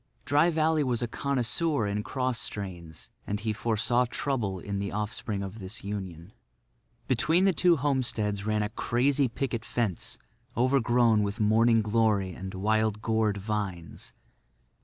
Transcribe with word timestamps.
Dry 0.25 0.49
Valley 0.49 0.83
was 0.83 1.03
a 1.03 1.07
connoisseur 1.07 1.85
in 1.85 2.01
cross 2.01 2.39
strains; 2.39 3.11
and 3.27 3.39
he 3.41 3.53
foresaw 3.53 4.05
trouble 4.09 4.57
in 4.59 4.79
the 4.79 4.91
offspring 4.91 5.43
of 5.43 5.59
this 5.59 5.83
union. 5.83 6.33
Between 7.07 7.45
the 7.45 7.53
two 7.53 7.75
homesteads 7.77 8.43
ran 8.43 8.63
a 8.63 8.69
crazy 8.69 9.27
picket 9.27 9.63
fence 9.63 10.17
overgrown 10.57 11.21
with 11.21 11.39
morning 11.39 11.83
glory 11.83 12.33
and 12.33 12.51
wild 12.55 13.03
gourd 13.03 13.37
vines. 13.37 14.11